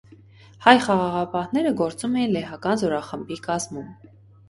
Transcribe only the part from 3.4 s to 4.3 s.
կազմում։